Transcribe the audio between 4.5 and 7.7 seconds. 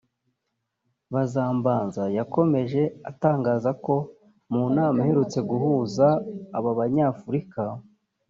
mu nama iherutse guhuza aba banyafurika